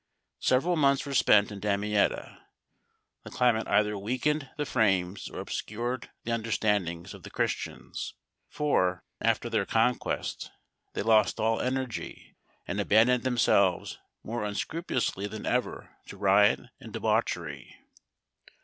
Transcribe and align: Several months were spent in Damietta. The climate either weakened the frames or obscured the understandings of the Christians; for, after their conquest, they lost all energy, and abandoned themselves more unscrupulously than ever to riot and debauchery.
Several 0.39 0.75
months 0.75 1.05
were 1.05 1.13
spent 1.13 1.51
in 1.51 1.59
Damietta. 1.59 2.47
The 3.23 3.29
climate 3.29 3.67
either 3.67 3.95
weakened 3.95 4.49
the 4.57 4.65
frames 4.65 5.29
or 5.29 5.39
obscured 5.39 6.09
the 6.23 6.31
understandings 6.31 7.13
of 7.13 7.21
the 7.21 7.29
Christians; 7.29 8.15
for, 8.49 9.03
after 9.21 9.47
their 9.47 9.67
conquest, 9.67 10.49
they 10.93 11.03
lost 11.03 11.39
all 11.39 11.61
energy, 11.61 12.35
and 12.67 12.79
abandoned 12.81 13.21
themselves 13.21 13.99
more 14.23 14.43
unscrupulously 14.43 15.27
than 15.27 15.45
ever 15.45 15.95
to 16.07 16.17
riot 16.17 16.61
and 16.79 16.93
debauchery. 16.93 17.75